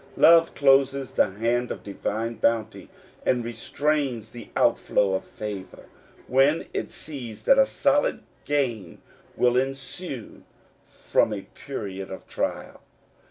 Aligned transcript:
Love 0.17 0.55
closes 0.55 1.11
the 1.11 1.29
hand 1.29 1.69
of 1.69 1.83
divine 1.83 2.33
bounty, 2.33 2.89
and 3.23 3.45
restrains 3.45 4.31
the 4.31 4.49
outflow 4.55 5.13
of 5.13 5.23
favor, 5.23 5.83
when 6.25 6.65
it 6.73 6.91
sees 6.91 7.43
that 7.43 7.59
a 7.59 7.67
solid 7.67 8.23
gain 8.43 8.99
will 9.35 9.55
ensue 9.55 10.41
from 10.83 11.31
a 11.31 11.41
period 11.53 12.09
of 12.09 12.27
trial. 12.27 12.81